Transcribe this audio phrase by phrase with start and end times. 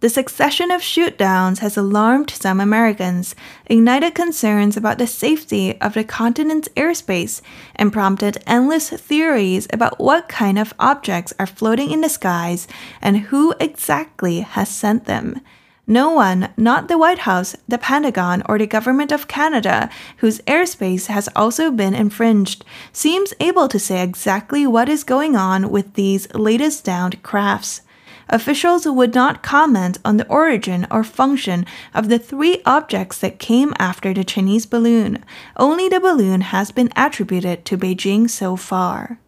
[0.00, 3.34] The succession of shootdowns has alarmed some Americans,
[3.66, 7.40] ignited concerns about the safety of the continent's airspace,
[7.74, 12.68] and prompted endless theories about what kind of objects are floating in the skies
[13.02, 15.40] and who exactly has sent them.
[15.84, 21.06] No one, not the White House, the Pentagon, or the government of Canada, whose airspace
[21.06, 26.32] has also been infringed, seems able to say exactly what is going on with these
[26.34, 27.80] latest downed crafts
[28.28, 33.72] officials would not comment on the origin or function of the three objects that came
[33.78, 35.24] after the Chinese balloon.
[35.56, 39.18] Only the balloon has been attributed to Beijing so far.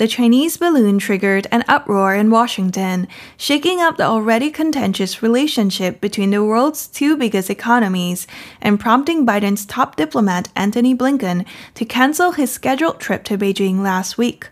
[0.00, 3.06] The Chinese balloon triggered an uproar in Washington,
[3.36, 8.26] shaking up the already contentious relationship between the world's two biggest economies
[8.62, 11.44] and prompting Biden's top diplomat Antony Blinken
[11.74, 14.48] to cancel his scheduled trip to Beijing last week.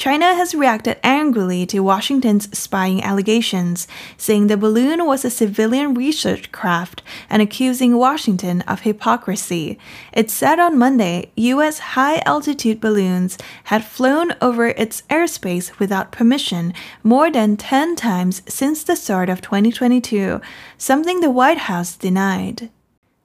[0.00, 6.50] China has reacted angrily to Washington's spying allegations, saying the balloon was a civilian research
[6.50, 9.78] craft and accusing Washington of hypocrisy.
[10.14, 11.80] It said on Monday U.S.
[11.92, 16.72] high altitude balloons had flown over its airspace without permission
[17.02, 20.40] more than 10 times since the start of 2022,
[20.78, 22.70] something the White House denied.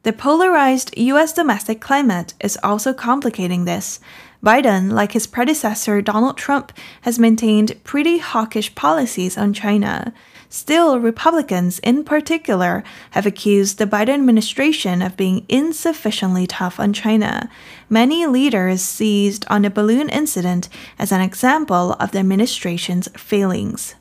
[0.03, 1.33] The polarized U.S.
[1.33, 3.99] domestic climate is also complicating this.
[4.45, 10.13] Biden, like his predecessor Donald Trump, has maintained pretty hawkish policies on China.
[10.49, 17.49] Still, Republicans in particular have accused the Biden administration of being insufficiently tough on China.
[17.89, 20.69] Many leaders seized on the balloon incident
[20.99, 23.95] as an example of the administration's failings.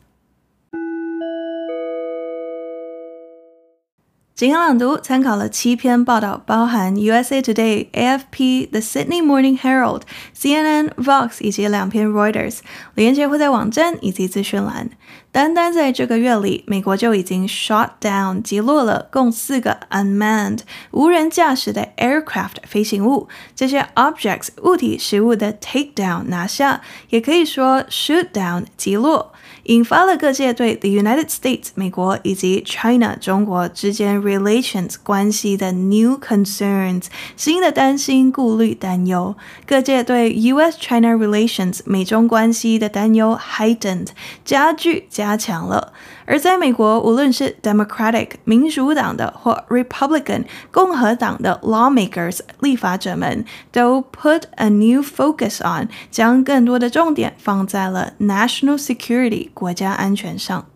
[4.37, 10.03] 今天朗读参考了七篇报道，包含 USA Today、AFP、The Sydney Morning Herald、
[10.37, 12.59] CNN、Vox 以及两篇 Reuters。
[12.97, 14.91] 连接会在网站以及资讯栏。
[15.31, 23.29] 单单在这个月里，美国就已经 shot down 击落了共四个 unmanned 无人驾驶的 aircraft 飞行物。
[23.55, 26.81] 这些 objects 物体实物的 take down 拿下，
[27.11, 29.33] 也可以说 shoot down 击落。
[29.65, 37.05] 引发了各界对 the United States 美国以及 China 中国之间 relations 关系的 new concerns
[37.37, 39.35] 新的担心、顾虑、担忧。
[39.67, 44.09] 各界对 U.S.-China relations 美中关系的担忧 heightened
[44.45, 45.93] 加剧、加强了。
[46.27, 60.67] 而在美国，无论是 Democratic 民主党的或 Republican 共和党的 lawmakers 立法者们，都 put a new focus on 将更多的重点放在了 national security 国家安全上。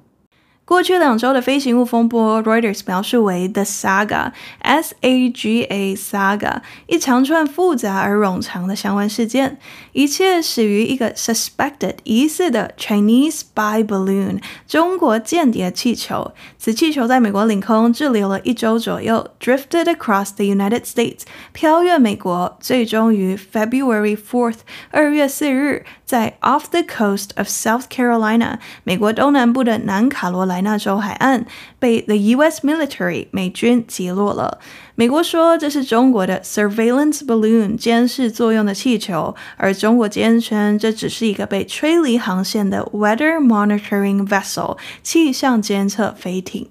[0.64, 9.58] 过去两周的飞行物风波，Reuters 描述为 The Saga，S A G A Saga，一长串复杂而冗长的相关事件。
[9.97, 16.31] 一切始于一个 suspected 疑似的 Chinese spy balloon 中国间谍气球。
[16.57, 24.59] 此气球在美国领空滞留了一周左右，drifted across the United States，飘越美国，最终于 February fourth
[24.91, 30.53] 二月四日在 off the coast of South Carolina 美国东南部的南卡罗来。
[30.53, 31.47] 海纳州海岸
[31.79, 32.61] 被 the U.S.
[32.61, 34.59] military 美军击落了。
[34.98, 46.68] 美国说这是中国的 surveillance balloon 监视作用的气球，而中国坚称这只是一个被吹离航线的 weather monitoring vessel 气象监测飞艇。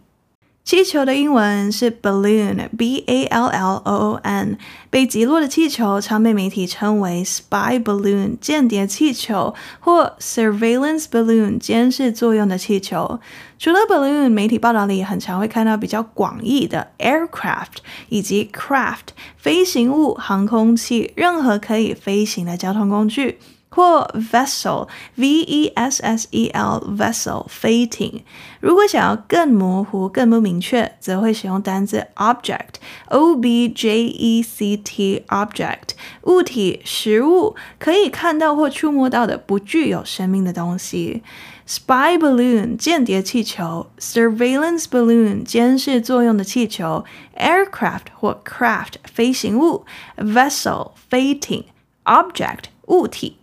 [0.67, 4.57] 气球的英文是 balloon，b a l l o o n。
[4.89, 13.21] 被击落的气球常被媒体称为 spy balloon，间谍气球或 surveillance balloon，监视作用的气球。
[13.57, 17.77] 除了 balloon，媒体报道里很常会看到比较广义的 aircraft
[18.09, 23.39] 以及 craft，飞行物、航空器，任何可以飞行的交通工具。
[23.74, 28.22] 或 vessel，v e s s e l vessel 飞艇。
[28.60, 35.94] 如果想要更模糊、更不明确，则会使用单字 object，o b j e c t object
[36.24, 41.22] 物体、实物，可以看到或触摸到的不具有生命的东西。
[41.66, 47.06] spy balloon 间谍气球，surveillance balloon 监视作用的气球，
[47.38, 49.86] aircraft 或 craft 飞行物，
[50.18, 51.64] vessel 飞艇，
[52.04, 53.38] object 物体。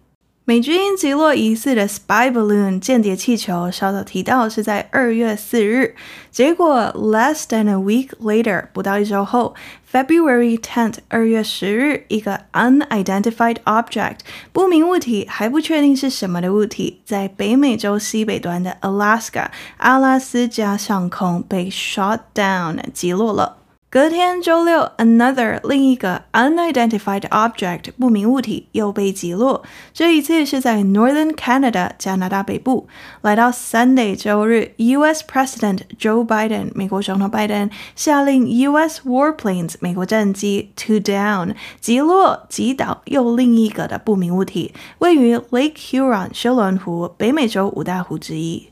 [0.47, 5.95] 美军击落疑似的 spy balloon 间谍气球，稍早提到是在二月四日。
[6.31, 9.55] 结果 less than a week later，不到一周后
[9.91, 14.19] ，February tenth，二月十日，一个 unidentified object
[14.53, 19.47] 不明物体，还不确定是什么的物体，在北美洲西北端的 Alaska
[19.79, 23.64] 阿拉斯加上空被 shot down 击落了。
[23.94, 32.88] 隔天周六，another 另一个 unidentified object 不明物体又被击落，这一次是在 Northern Canada 加拿大北部。
[33.22, 35.24] 来到 Sunday 周日，U.S.
[35.28, 39.02] President Joe Biden 美国总统拜登下令 U.S.
[39.08, 48.70] warplanes 美国战机 to down 击落击倒又另一个的不明物体，位于 Lake Huron 休伦湖，北美洲五大湖之一。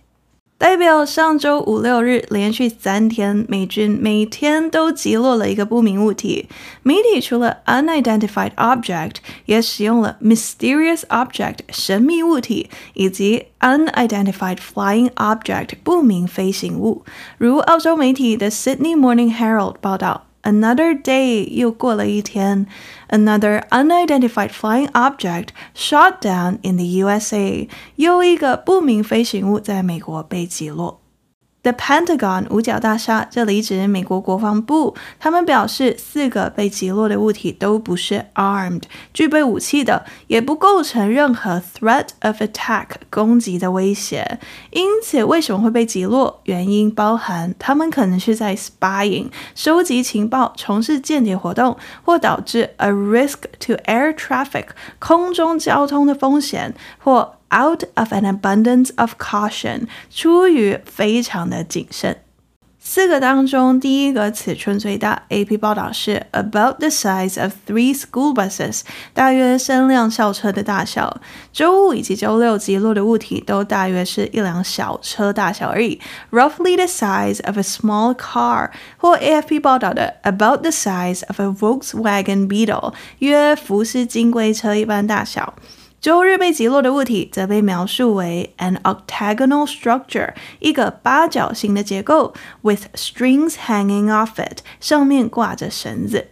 [0.62, 6.48] 代表上周五六日连续三天，美军每天都击落了一个不明物体。
[6.84, 9.16] 媒体除了 unidentified object，
[9.46, 17.04] 也使用了 mysterious object 神秘物体，以及 unidentified flying object 不明飞行物。
[17.38, 20.28] 如澳洲媒体的 Sydney Morning Herald 报道。
[20.44, 22.66] Another day，又过了一天。
[23.11, 31.00] Another unidentified flying object shot down in the USA，又一个不明飞行物在美国被击落。
[31.62, 34.96] The Pentagon 五角大厦，这里指美国国防部。
[35.20, 38.82] 他们表示，四个被击落的物体都不是 armed，
[39.14, 44.40] 具备武器的，也不构成任何 threat of attack 攻击的威胁。
[44.72, 46.40] 因此，为什么会被击落？
[46.46, 54.66] 原因包含他们可能是在 spying 收集情报、从事间谍活动，或导致 a risk to air traffic
[54.98, 62.17] 空中交通的风险，或 Out of an abundance of caution，出于非常的谨慎。
[62.77, 65.23] 四个当中，第一个尺寸最大。
[65.29, 68.81] AP 报道是 about the size of three school buses，
[69.13, 71.19] 大约三辆校车的大小。
[71.51, 75.99] 周五以及周六击落的物体都大约是一辆小车大小而已，
[76.31, 78.71] roughly the size of a small car。
[78.97, 85.53] 或 AFP 报道的 about the size of a Volkswagen Beetle，约福斯金龟车一般大小。
[86.02, 96.30] 周日被击落的物体则被描述为 an octagonal structure，一个八角形的结构，with strings hanging off it，上面挂着绳子。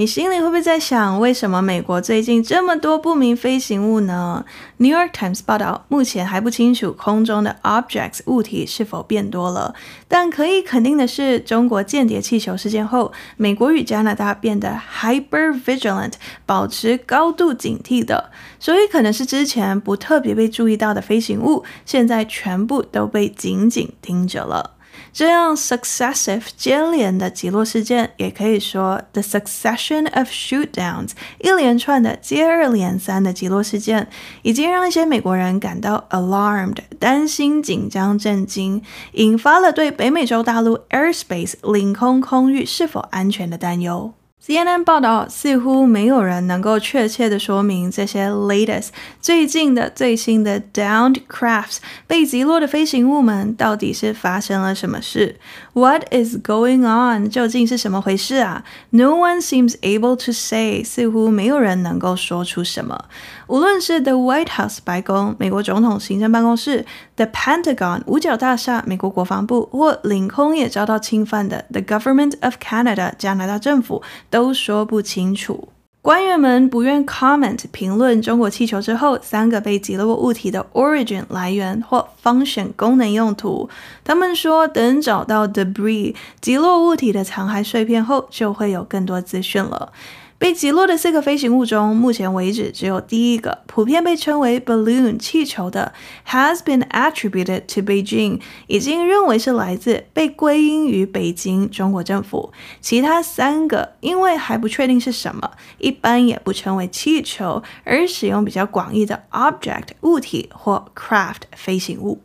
[0.00, 4.44] 你心里会不会在想，为什么美国最近这么多不明飞行物呢
[4.76, 9.74] ？New York Times 报道，目前还不清楚空中的 objects 物体是否变多了，
[10.06, 16.12] 但可以肯定的是，中国间谍气球事件后，美国与加拿大变得 hyper vigilant，
[16.46, 24.77] 保持高度警惕的，所以可能是之前不特别被注意到的飞行物，现在全部都被紧紧盯着了。
[25.12, 31.10] 这样 successive 接连的击落事件，也可以说 the succession of shootdowns
[31.40, 34.08] 一连串的接二连三的击落事件，
[34.42, 44.12] 已经让一些美国人感到 alarmed 担心、紧张、震惊，引发了对北美洲大陆 airspace 领空空域是否安全的担忧。
[44.44, 48.88] CNN 报道，似乎没有人能够确切的说明这些 latest
[49.20, 55.36] 最近的最新的 downed crafts 被击落的飞行物们到底是发生了什么事。
[55.78, 57.30] What is going on？
[57.30, 63.04] 究竟是什么回事啊？No one seems able to say，似乎没有人能够说出什么。
[63.46, 75.68] 无论是 The White House 白宫、美国总统行政办公室、The Pentagon 五角大厦、美国国防部或领空也遭到侵犯的 The Government of Canada 加拿大政府，都说不清楚。
[76.08, 83.68] 官员们不愿 comment 评论中国气球之后三个被击落物体的 origin 来源或 function 功能用途。
[84.04, 89.92] 他们说，等找到 debris 击落物体的残骸碎片后，就会有更多资讯了。
[90.38, 95.92] 被击落的四个飞行物中，目前为止只有第一个，普遍被称为 balloon 气球的
[96.28, 102.52] ，has been attributed to Beijing，已经认为是来自被归因于北京中国政府。
[102.80, 112.22] 其他三个因为还不确定是什么，一般也不称为气球，而使用比较广义的 object 物体或 craft 飞行物。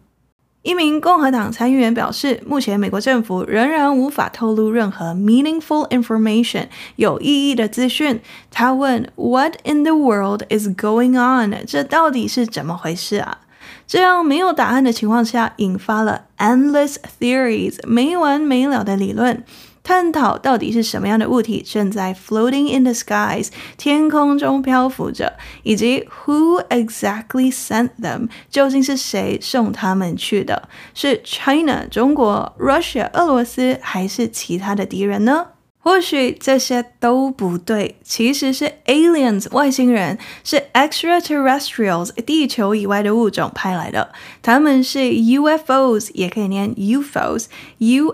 [0.64, 8.22] 一名共和党参议员表示，目前美国政府仍然无法透露任何 meaningful information 有意义的资讯。
[8.50, 13.40] 他问：“What in the world is going on？” 这到底是怎么回事啊？
[13.86, 19.44] 这样没有答案的情况下，引发了 endless theories 没完没了的理论。
[19.84, 30.70] 探讨到底是什么样的物体正在 floating in the skies 天空中漂浮着，以及 who exactly sent them 究竟是谁送他们去的？
[30.94, 35.48] 是 China 中国、Russia 俄罗斯，还是其他的敌人呢？
[35.84, 44.14] 或许这些都不对，其实是 aliens 外星人，是 extraterrestrials 地球以外的物种派来的。
[44.42, 48.14] 他们是 UFOs，也可以念 UFOs，UFO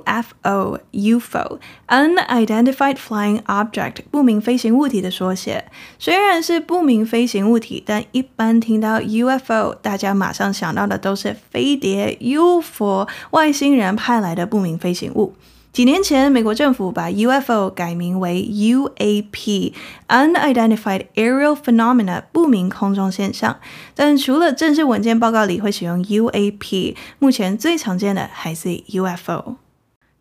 [0.91, 5.65] UFO unidentified flying object 不明飞行物体的缩写。
[5.99, 15.35] 虽然是不明飞行物体，但一般听到 UFO，大家马上想到的都是飞碟、UFO 外星人派来的不明飞行物。
[15.71, 23.59] 几年前，美国政府把 UFO 改名为 UAP（Unidentified Aerial Phenomena，不明空中现象）。
[23.95, 29.57] 但除了正式文件报告里会使用 UAP，目前最常见的还是 UFO。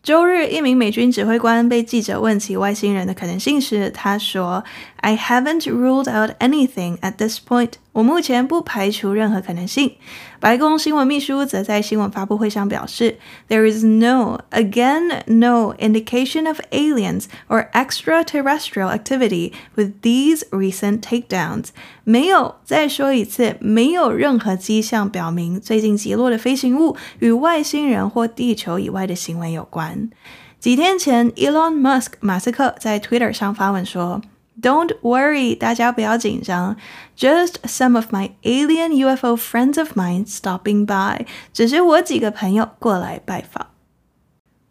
[0.01, 4.65] 周日，一名美军指挥官被记者问起外星人的可能性时，他说
[4.98, 9.98] ：“I haven't ruled out anything at this point。”我目前不排除任何可能性。
[10.40, 21.68] 白宫新闻秘书则在新闻发布会上表示：“There is no, again, no indication of aliens or extraterrestrial activity with these recent takedowns。”
[22.04, 30.10] 没有，再说一次，没有任何迹象表明最近击落的飞行物与外星人或地球以外的行为有关。
[30.60, 34.22] 几天前，Elon Musk 马斯克在 Twitter 上发文说。
[34.61, 36.77] Don't worry，大家不要紧张。
[37.17, 43.69] Just some of my alien UFO friends of mine stopping by，只是我几个朋友过来拜访。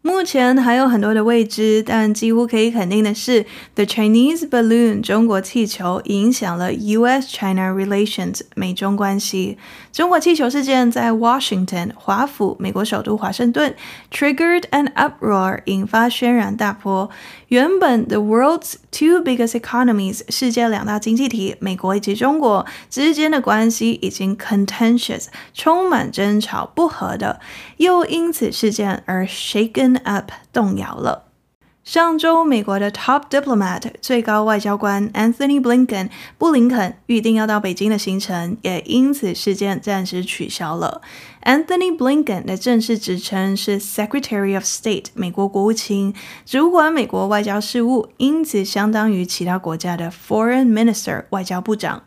[0.00, 9.58] 目前还有很多的未知，但几乎可以肯定的是，the Chinese balloon 中国气球影响了 U.S.-China relations 美中关系。
[9.92, 13.74] 中国气球事件在 Washington 华府美国首都华盛顿
[14.10, 17.10] triggered an uproar 引发轩然大波。
[17.48, 27.40] 原本 the world's two biggest economies 世界两大经济体美国以及中国之间的关系已经 contentious 充满争吵不和的，
[27.78, 29.98] 又因此事件而 shaken。
[30.04, 31.27] up 动摇了。
[31.88, 41.00] 上周，美国的 top diplomat 最高外交官 Anthony Blinken 布林肯预定要到北京的行程，也因此事件暂时取消了。
[41.44, 46.12] Anthony Blinken 的正式职称是 Secretary of State 美国国务卿，
[46.44, 52.02] 主管美国外交事务，因此相当于其他国家的 Foreign Minister 外交部长。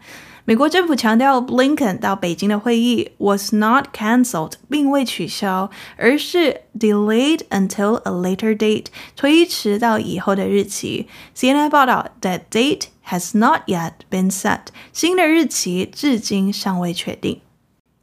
[0.51, 11.07] 美国政府强调，Blinken 到北京的会议 was not cancelled，并未取消，而是 delayed until a later date，推迟到以后的日期。
[11.33, 17.39] CNN 报道，that date has not yet been set，新的日期至今尚未确定。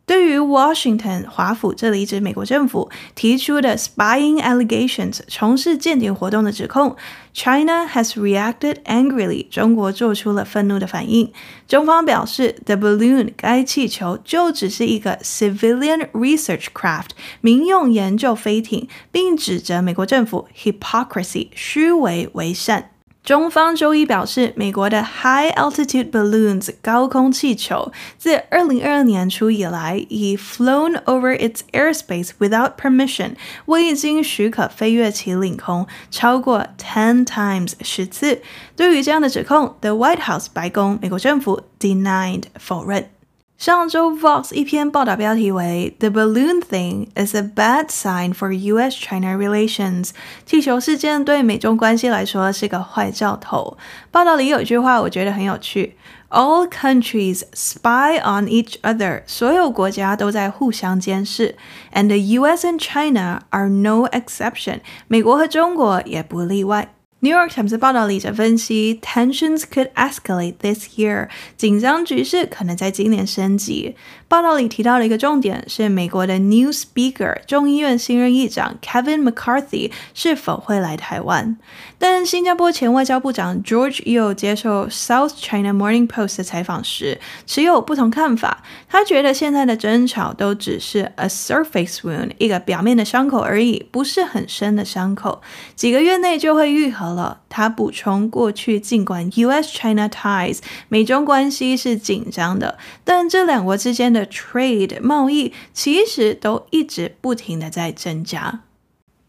[0.08, 6.96] 对于 Washington 华府，这里指美国政府提出的 spying allegations 从事间谍活动的指控
[7.34, 11.30] ，China has reacted angrily，中国做出了愤怒的反应。
[11.66, 17.10] 中方表示，the balloon 该气球就只是一个 civilian research craft
[17.42, 22.92] 民用研究飞艇，并指责美国政府 hypocrisy 虚伪为善。
[23.27, 33.35] 中方周一表示，美国的 High Altitude Balloons 高空气球自二零二二年初以来，已 flown over its airspace without permission，
[33.67, 38.41] 未经许可飞越其领空超过 ten times 十次。
[38.75, 43.09] 对于这样的指控，The White House 白宫美国政府 denied 否认。
[43.57, 50.09] 上周，Vox 一篇报道标题为 "The balloon thing is a bad sign for U.S.-China relations"，
[50.45, 53.77] 气球事件对美中关系来说是个坏兆头。
[54.11, 55.95] 报道里有一句话，我觉得很有趣："
[56.29, 61.55] All countries spy on each other"，所有国家都在互相监视，
[61.93, 62.67] and the U.S.
[62.67, 66.93] and China are no exception，美国和中国也不例外。
[67.20, 73.96] New York Times 报道里则分析，tensions could escalate this year，紧张局势可能在今年升级。
[74.28, 81.56] 报道里提到了一个重点是美国的 New Speaker 众议院新任议长 Kevin McCarthy 是否会来台湾。
[81.98, 88.62] 但新加坡前外交部长 George Yeo 接受 South China Morning Post 的采访时持有不同看法。
[88.88, 95.42] 他觉得现在的争吵都只是 a surface wound 一个表面的伤口而已，不是很深的伤口，
[95.74, 97.40] 几个月内就会愈合了。
[97.48, 108.60] 他补充，过去尽管 U.S.-China ties 美中关系是紧张的，但这两国之间的 trade 贸易其实都一直不停的在增加。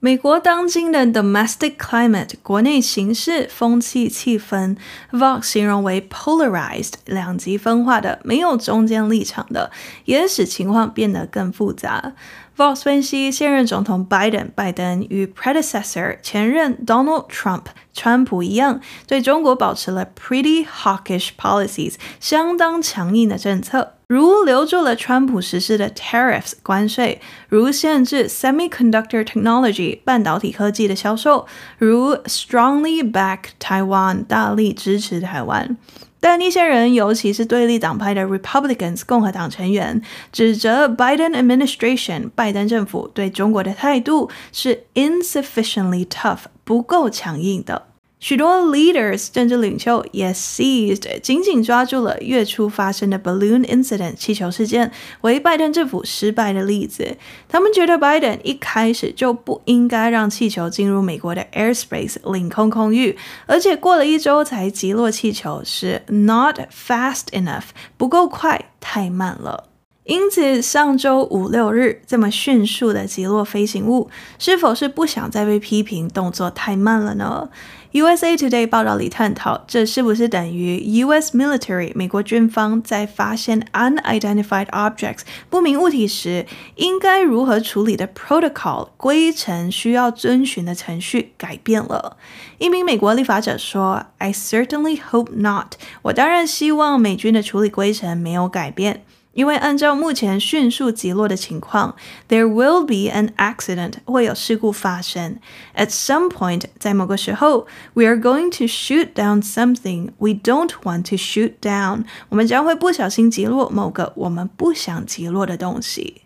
[0.02, 4.78] 美国当今的 domestic climate 国内形势风气气氛
[5.12, 9.72] ，Vox 形容为 polarized 两极分化的，没有中间立场的，
[10.06, 12.14] 也使情况变得更复杂。
[12.56, 17.64] Vox 分析，现任总统 Biden 拜登与 predecessor 前任 Donald Trump
[17.94, 23.96] 川普一样，对中国保持了 pretty hawkish policies 相当强硬的政策。
[24.10, 31.46] 如留住了川普实施的 tariffs 关税，如限制 semiconductor technology 半导体科技的销售，
[31.78, 35.78] 如 strongly back Taiwan 大力支持台湾。
[36.20, 40.02] 但一些人，尤其是对立党派的 Republicans 共和党成员，
[40.32, 47.89] 指责 Biden administration 拜登政府对中国的态度是 insufficiently tough 不够强硬的。
[48.20, 57.16] 许多 leaders 政治领袖也 seized 紧紧抓住了月初发生的 balloon incident 气球事件为拜登政府失败的例子。
[57.48, 69.69] 他们觉得拜登一开始就不应该让气球进入美国的 airspace 领空空域，而且过了一周才击落气球是 not fast enough 不够快，太慢了。
[70.10, 77.50] 因此，上周五六日这么迅速的击落飞行物，是否是不想再被批评动作太慢了呢
[77.92, 92.18] ？USA Today 报道里探讨，这是不是等于 US military 美国军方在发现 unidentified objects 不明物体时，应该如何处理的 protocol 规程需要遵循的程序改变了？
[92.58, 95.76] 一名美国立法者说：“I certainly hope not。
[96.02, 99.04] 我当然希望美军的处理规程没有改变。”
[99.40, 101.96] 因为按照目前迅速击落的情况
[102.28, 105.38] ，there will be an accident，会有事故发生。
[105.78, 112.04] At some point，在某个时候，we are going to shoot down something we don't want to shoot down。
[112.28, 116.24] 我们将会不小心击落某个我们不想击落的东西。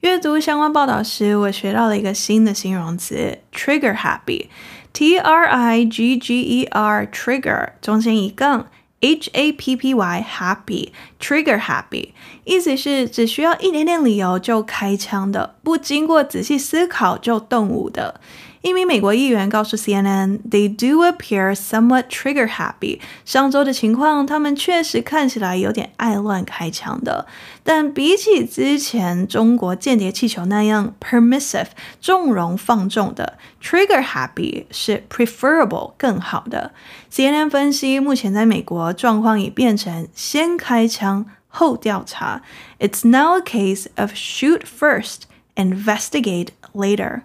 [0.00, 8.66] 阅读相关报道时，我学到了一个新的形容词：trigger happy，T R I G G E R，trigger，中间一杠。
[9.00, 12.10] H A P P Y happy trigger happy，
[12.44, 18.20] 意思是只需要一点点理由就开枪的，不经过仔细思考就动武的。
[18.65, 22.99] 一名美国议员告诉 CNN，They do appear somewhat trigger happy。
[23.25, 27.25] 上周的情况，他们确实看起来有点爱乱开枪的。
[27.63, 31.67] 但比起之前中国间谍气球那样 permissive
[31.99, 36.73] 纵容放纵的 trigger happy 是 preferable 更好的。
[37.11, 42.43] CNN 分析，目前在美国状况已变成先开枪后调查。
[42.79, 45.21] It's now a case of shoot first,
[45.55, 47.21] investigate later.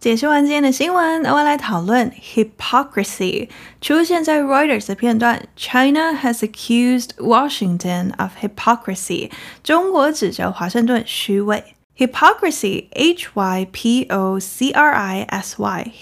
[0.00, 3.48] 解释完今天的新闻，我来讨论 hypocrisy。
[3.80, 9.30] 出现在 Reuters 的片段，China has accused Washington of hypocrisy。
[9.64, 11.64] 中国指责华盛顿虚伪。
[11.98, 14.12] Hypocrisy, H-Y-P-O-C-R-I-S-Y,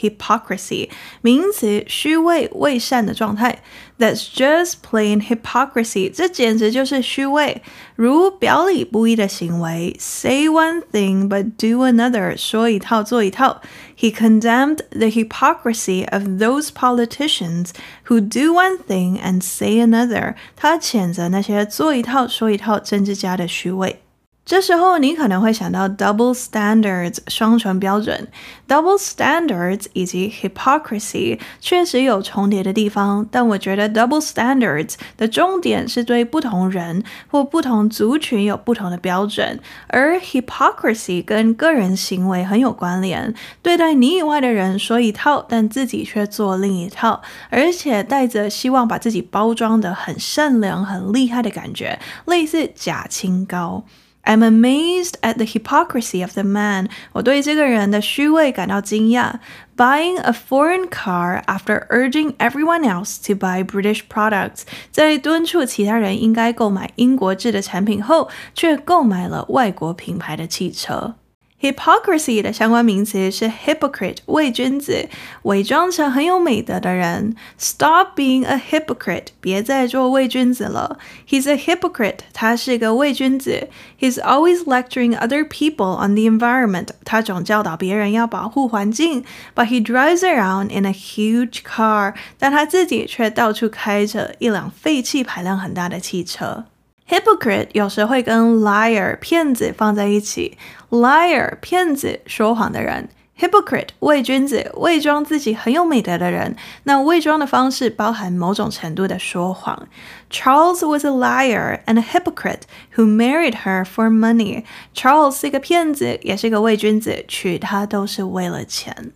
[0.00, 0.90] hypocrisy
[1.20, 3.62] 名词，虚伪、伪善的状态。
[3.96, 7.62] That's just plain hypocrisy，这简直就是虚伪。
[7.94, 13.62] 如表里不一的行为，say one thing but do another，说一套做一套。
[13.96, 17.68] He condemned the hypocrisy of those politicians
[18.08, 20.34] who do one thing and say another。
[20.56, 24.00] 他谴责那些做一套说一套政治家的虚伪。
[24.49, 28.27] 这时候你可能会想到 double standards 双重标准
[28.67, 39.59] ，double standards 以及 hypocrisy 确实有重叠的地方，但我觉得 double standards 的重点是对不同人或不同族群有不同的标准，
[39.89, 43.31] 而 hypocrisy 跟个人行为很有关联，
[43.61, 53.83] 对待你以外的人说一套，但自己却做另一套，而且带着希望把自己包装得很善良、很厉害的感觉，类似假清高。
[54.24, 56.88] I'm amazed at the hypocrisy of the man。
[57.12, 59.34] 我对这个人的虚伪感到惊讶。
[59.76, 71.16] Buying a foreign car after urging everyone else to buy British products，在敦促其他人应该购买英国制的产品后，却购买了外国品牌的汽车。
[71.61, 75.09] Hypocrisy 的相关名词是 hypocrite，伪君子，
[75.43, 77.35] 伪装成很有美德的人。
[77.57, 80.97] Stop being a hypocrite，别再做伪君子了。
[81.27, 83.67] He's a hypocrite，他是个伪君子。
[83.99, 89.25] He's always lecturing other people on the environment，他总教导别人要保护环境。
[89.53, 96.63] But he drives around in a huge car，但他自己却到处开着一辆废气排量很大的汽车。
[97.08, 100.56] Hypocrite 有时会跟 liar 骗子放在一起，
[100.90, 106.56] liar 骗子说谎的人，hypocrite 伪君子伪装自己很有美德的人。
[106.84, 109.86] 那伪装的方式包含某种程度的说谎。
[110.30, 112.62] Charles was a liar and a hypocrite
[112.96, 114.64] who married her for money.
[114.94, 119.12] Charles 是个骗子，也是个伪君子，娶她都是为了钱。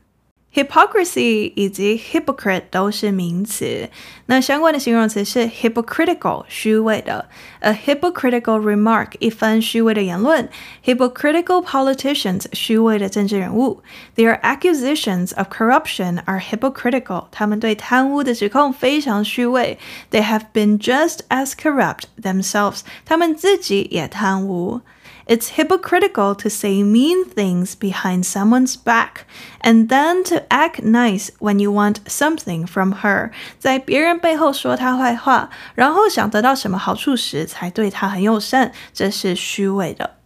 [0.55, 3.89] Hypocrisy 以及 hypocrite 都是名词，
[4.27, 7.29] 那相关的形容词是 hypocritical 虚伪的，
[7.61, 10.49] a hypocritical remark 一番虚伪的言论，
[10.85, 13.83] hypocritical politicians 虚伪的政治人物，
[14.17, 19.79] their accusations of corruption are hypocritical 他们对贪污的指控非常虚伪，
[20.11, 24.81] they have been just as corrupt themselves 他们自己也贪污。
[25.26, 29.26] It's hypocritical to say mean things behind someone's back,
[29.62, 33.32] and then to act nice when you want something from her.
[33.58, 40.18] 在别人背后说她坏话，然后想得到什么好处时才对她很友善，这是虚伪的。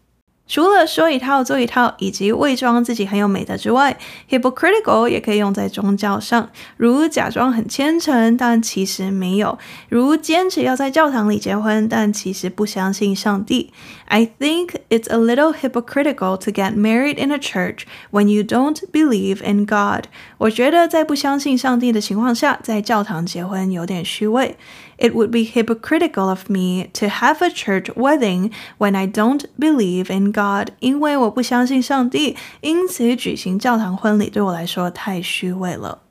[0.50, 3.98] 除了说一套做一套，以及伪装自己很有美德之外
[4.30, 9.58] ，hypocritical 也可以用在宗教上，如假装很虔诚，但其实没有；
[9.90, 13.74] 如坚持要在教堂里结婚，但其实不相信上帝。
[14.09, 19.43] I think it's a little hypocritical to get married in a church when you don't believe
[19.43, 20.05] in God。
[20.39, 24.57] 我觉得在不相信上帝的情况下，在教堂结婚有点虚伪。
[24.99, 30.33] It would be hypocritical of me to have a church wedding when I don't believe in
[30.33, 36.03] God，因为我不相信上帝，因此举行教堂婚礼对我来说太虚伪了。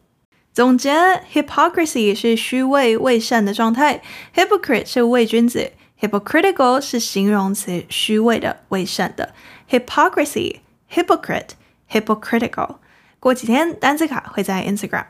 [0.54, 0.92] 总结：
[1.34, 4.02] hypocrisy 是虚伪、伪善的状态；
[4.36, 9.35] hypocrite 是伪君子 ；hypocritical 是形容词，虚伪的、伪善的。
[9.71, 10.61] hypocrisy、
[10.93, 11.51] hypocrite、
[11.91, 12.77] hypocritical。
[13.19, 15.07] 过几天单词卡会在 Instagram。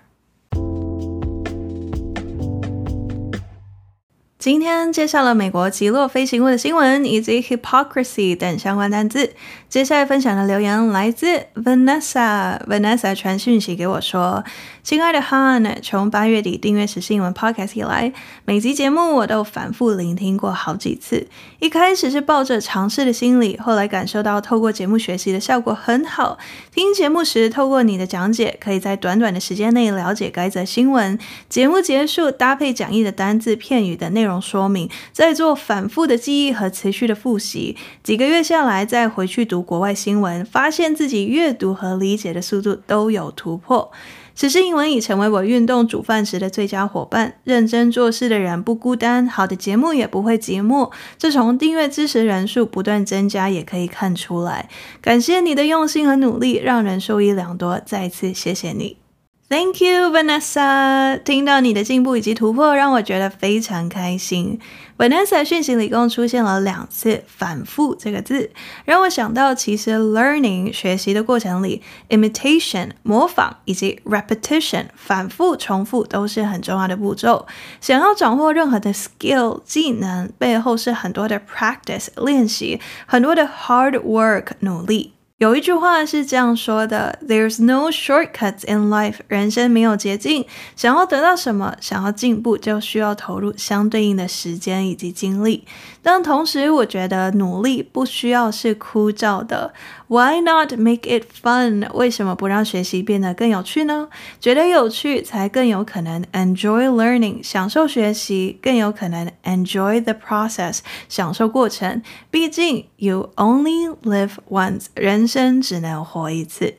[4.38, 9.34] 今天介绍了美国极落飞行物的新闻以及 hypocrisy 等相关单字。
[9.76, 14.42] 接下来分享的留言来自 Vanessa，Vanessa 传讯息给我说
[14.82, 18.10] ：“亲爱的 Han，从八月底订阅时事英文 Podcast 以来，
[18.46, 21.28] 每集节目我都反复聆听过好几次。
[21.58, 26.38] 一开始是抱着尝试的心理，后来感受到透过节目学习的效果很好。
[26.72, 31.18] 听节目时，透过你的讲解，可以在短短的时间内了解该则新闻。
[31.50, 43.90] 节目结束，搭配讲义的单字、片语的内容。”说明，再做反复的记忆和持续的复习，几个月下来，再回去读国外新闻，发现自己阅读和理解的速度都有突破。
[44.34, 47.38] 此时英文已成为我运动煮饭时的最佳伙伴。
[47.42, 50.92] 认真做事的人不孤单，好的节目也不会寂寞。
[51.18, 54.68] 这从订阅支持人数不断增加也可以看出来。
[55.00, 57.80] 感谢你的用心和努力，让人受益良多。
[57.84, 59.05] 再次谢谢你。
[59.48, 61.22] Thank you, Vanessa。
[61.22, 64.58] 听到你的进步以及突破，让我觉得非常开心。
[64.98, 68.50] Vanessa 讯息里共出现了两次“反复”这个字，
[68.84, 77.46] 让我想到，其实 learning 学习的过程里，imitation 模仿以及 repetition 反复重复都是很重要的步骤。
[77.80, 85.12] 想要掌握任何的 skill 技能，背后是很多的 practice 练习，很多的 hard work 努力。
[85.38, 90.46] 有一句话是这样说的：“There's no shortcuts in life。”人生没有捷径。
[90.74, 95.66] 想要得到什么，想要进步，就需要投入相对应的时间以及精力。
[96.00, 99.74] 但同时，我觉得努力不需要是枯燥的。
[100.08, 101.92] Why not make it fun？
[101.92, 104.08] 为什么不让学习变得更有趣呢？
[104.40, 112.00] 觉得有趣，才更有可能 enjoy learning，享受学习，更有可能 enjoy the process，享受过程。
[112.30, 115.26] 毕竟，you only live once，人。
[115.26, 116.76] 生只能活一次，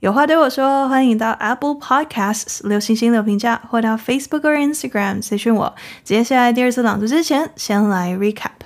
[0.00, 5.74] 有话对我说，欢迎到 Apple Podcasts 留星星留评价，或到 Facebook 或 Instagram 私讯我。
[6.02, 8.65] 接下来第二次朗读之前，先来 recap。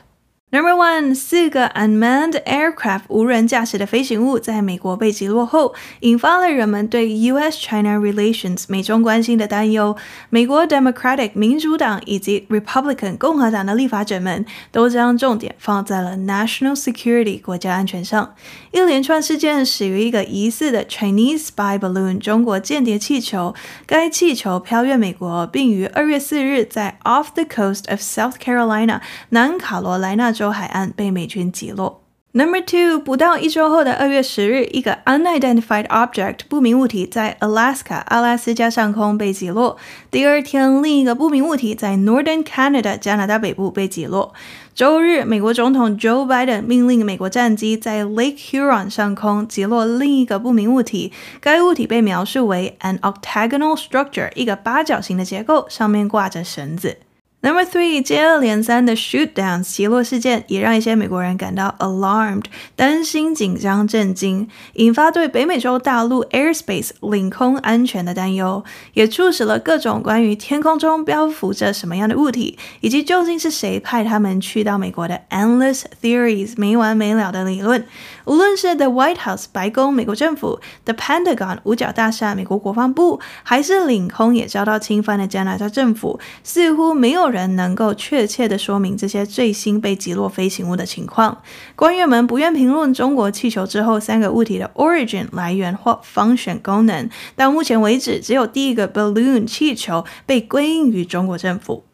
[0.52, 9.96] Number one，四个 unmanned aircraft 无人驾驶的飞行物在美国被击落后，引发了人们对 U.S.-China relations 美中关系的担忧。
[10.28, 18.34] 美国 Democratic 民主党以及 Republican 共和党的立法者们都将重点放在了 national security 国家安全上。
[18.72, 23.52] 一连串事件始于一个疑似的 Chinese spy balloon 中国间谍气球，
[23.84, 32.00] 该气球飘越美国，并于二月四日在 off the coast of South Carolina 南卡罗来纳州海岸被美军击落。
[32.32, 39.76] Number two，不到一周后的二月十日，一个 unidentified object 不明物体在 Alaska 阿拉斯加上空被击落。
[40.12, 44.32] 第二天，另一个不明物体在 Northern Canada 加拿大北部被击落。
[44.74, 56.98] 周日，美国总统 Joe Biden 命令美国战机在 Lake Huron 上空击落另一个不明物体，该物体被描述为 an octagonal structure 一个八角形的结构，上面挂着绳子。
[57.42, 62.44] Number three，接二连三的 shoot downs 击落事件也让一些美国人感到 alarmed，
[62.76, 77.86] 担心、紧张、震惊，引发对北美洲大陆 airspace 领空安全的担忧，也促使了各种关于天空中漂浮着什么样的物体，以及究竟是谁派他们去到美国的 endless theories 没完没了的理论。
[78.30, 91.42] 无论是 The White House 白宫、美国政府，The Pentagon 五角大厦、美国国防部，还是领空也遭到侵犯的加拿大政府，似乎没有人能够确切地说明这些最新被击落飞行物的情况。
[91.74, 101.89] 官员们不愿评论中国气球之后三个物体的 origin 来源或 function 功能，到目前为止，只有第一个 balloon 气球被归因于中国政府。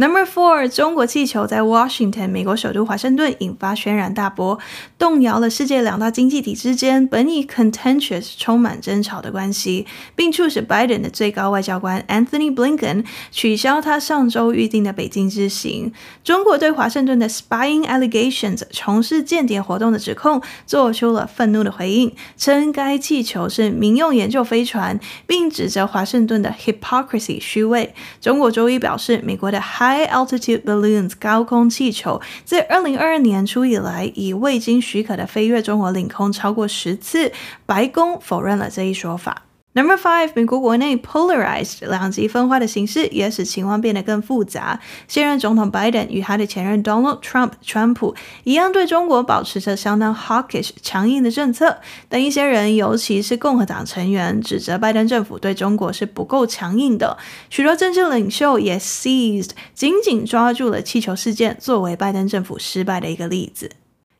[0.00, 4.56] Number four，中国气球在 Washington 美国首都华盛顿引发轩然大波，
[4.96, 15.92] 动摇了世界两大经济体之间本已 contentious 充满争吵的关系，并促使 Biden 的最高外交官 Anthony Blinken 取消他上周预定的北京之行。
[16.22, 27.92] 中国对华盛顿的 spying allegations 从事间谍活动的指控做出了愤怒的回应，称该气球是民用研究飞船，并指责华盛顿的 hypocrisy 虚伪。
[28.20, 37.32] 中国周一表示，美国的 high High altitude balloons 高空气球自二零二二年初以来，已未经许可的飞越中国领空超过十次。
[37.64, 39.47] 白宫否认了这一说法。
[39.78, 44.80] Number five，美国国内 polarized 两极分化的形势也使情况变得更复杂。
[45.06, 51.78] 现任总统 Biden 与他的前任 Donald Trump 川普一样，对中国保持着相当 hawkish 强硬的政策。
[52.08, 57.16] 但一些人，尤其是共和党成员，指责拜登政府对中国是不够强硬的。
[57.48, 63.70] 许多政治领袖也 seized 紧紧抓住了气球事件作为拜登政府失败的一个例子。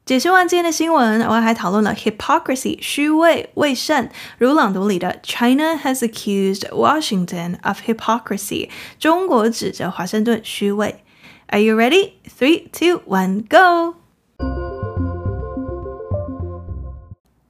[0.07, 11.03] 解释完今天的新闻，我还讨论了 hypocrisy 虚伪伪善，如朗读里的 China has accused Washington of hypocrisy，中国指责华盛顿虚伪。
[11.47, 12.13] Are you ready?
[12.37, 13.95] Three, two, one, go!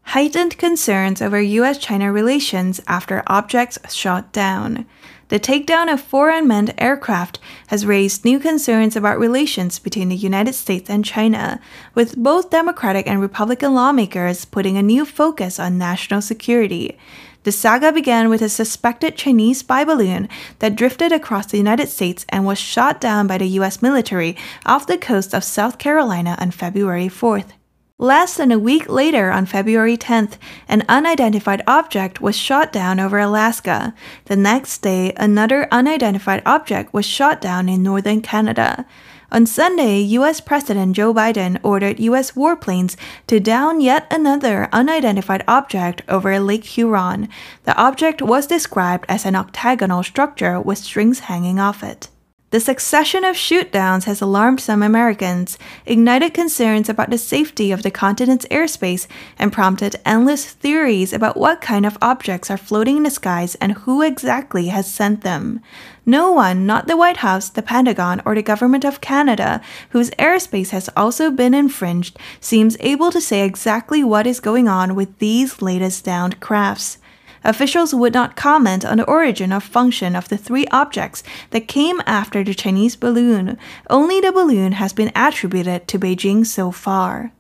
[0.06, 4.86] Heightened concerns over U.S.-China relations after objects shot down.
[5.29, 10.55] The takedown of four unmanned aircraft has raised new concerns about relations between the United
[10.55, 11.61] States and China,
[11.95, 16.97] with both Democratic and Republican lawmakers putting a new focus on national security.
[17.43, 22.25] The saga began with a suspected Chinese spy balloon that drifted across the United States
[22.31, 23.83] and was shot down by the U.S.
[23.83, 27.53] military off the coast of South Carolina on February 4th.
[28.01, 30.35] Less than a week later, on February 10th,
[30.69, 33.93] an unidentified object was shot down over Alaska.
[34.27, 38.87] The next day, another unidentified object was shot down in northern Canada.
[39.33, 42.95] On Sunday, US President Joe Biden ordered US warplanes
[43.27, 47.29] to down yet another unidentified object over Lake Huron.
[47.65, 52.11] The object was described as an octagonal structure with strings hanging off it.
[52.51, 57.91] The succession of shootdowns has alarmed some Americans, ignited concerns about the safety of the
[57.91, 59.07] continent's airspace,
[59.39, 63.73] and prompted endless theories about what kind of objects are floating in the skies and
[63.73, 65.61] who exactly has sent them.
[66.07, 70.71] No one, not the White House, the Pentagon, or the government of Canada, whose airspace
[70.71, 75.61] has also been infringed, seems able to say exactly what is going on with these
[75.61, 76.97] latest downed crafts.
[77.45, 82.01] Officials would not comment on the origin or function of the three objects that came
[82.07, 83.57] after the Chinese balloon.
[83.89, 87.33] Only the balloon has been attributed to Beijing so far.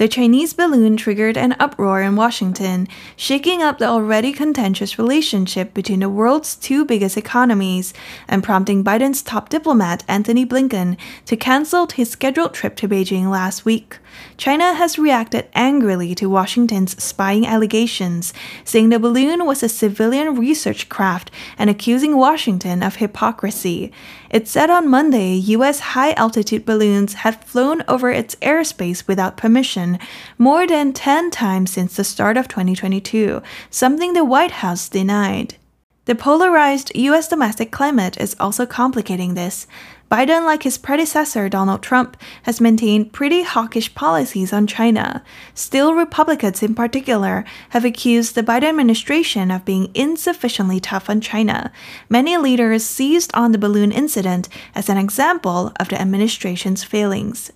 [0.00, 6.00] The Chinese balloon triggered an uproar in Washington, shaking up the already contentious relationship between
[6.00, 7.92] the world's two biggest economies
[8.26, 13.66] and prompting Biden's top diplomat Anthony Blinken to cancel his scheduled trip to Beijing last
[13.66, 13.98] week.
[14.38, 18.32] China has reacted angrily to Washington's spying allegations,
[18.64, 23.92] saying the balloon was a civilian research craft and accusing Washington of hypocrisy.
[24.30, 25.80] It said on Monday U.S.
[25.80, 29.98] high altitude balloons had flown over its airspace without permission
[30.38, 35.56] more than 10 times since the start of 2022, something the White House denied.
[36.04, 37.26] The polarized U.S.
[37.26, 39.66] domestic climate is also complicating this.
[40.10, 45.22] Biden, like his predecessor Donald Trump, has maintained pretty hawkish policies on China.
[45.54, 51.70] Still, Republicans in particular have accused the Biden administration of being insufficiently tough on China.
[52.08, 57.52] Many leaders seized on the balloon incident as an example of the administration's failings.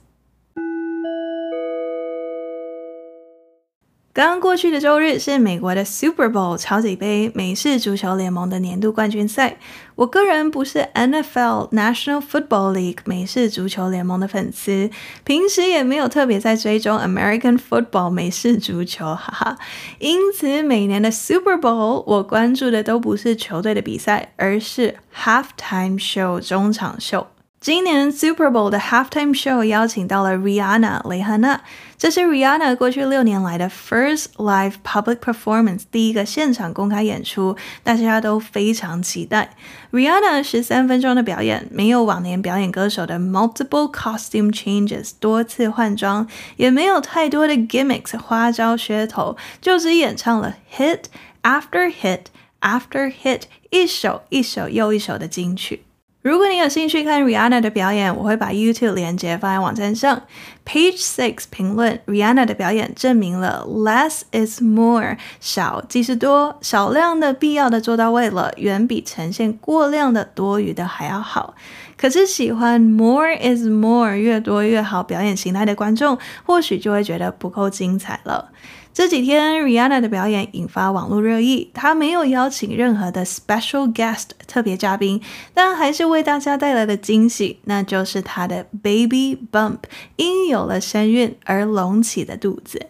[4.14, 9.56] 刚刚过去的周日是美国的 Super Bowl 超级杯美式足球联盟的年度冠军赛。
[9.96, 14.88] 我个人不是 NFL National Football League 美式足球联盟的粉丝，
[15.24, 19.58] 平时也没有特别在追踪 American Football 美式足球，哈哈。
[19.98, 27.26] 因此每年的 Super Bowl 我关注的都不是球队的比赛，而是 Halftime Show 中场秀。
[27.64, 31.62] 今年 Super Bowl 的 Halftime Show 邀请到了 Rihanna 蕾哈娜，
[31.96, 39.56] 这是 Rihanna 过去六年来的 First Live Public Performance 第一个现场公开演出，大家都非常期待。
[39.90, 51.04] Rihanna 十三分钟的表演，没有往年表演歌手的 Multiple Costume Changes 多次换装，也没有太多的 gimmicks 花招噱头，就只演唱了 Hit
[51.42, 52.24] After Hit
[52.60, 55.84] After Hit 一首一首又一首的金曲。
[56.24, 60.22] 如果你有兴趣看 Rihanna 的表演，我会把 YouTube 链接放在网站上。
[60.64, 71.52] Page Six 评论 Rihanna 的表演证明了 Less is more，少即是多，少量的必要的做到位了，远比呈现过量的多余的还要好。
[71.98, 78.50] 可是喜欢 More is more 越多越好表演形态的观众，或许就会觉得不够精彩了。
[78.94, 81.68] 这几天，Rihanna 的表演引发网络热议。
[81.74, 85.20] 她没有邀请任何的 special guest 特别嘉宾，
[85.52, 89.78] 但还是为大家带来了惊喜，那就是她的 baby bump，
[90.14, 92.86] 因有了身孕而隆起的肚子。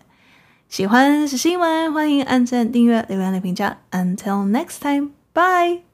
[0.68, 3.78] 喜欢是新闻，欢迎按赞、订阅、留言、的评价。
[3.90, 5.84] Until next time，bye。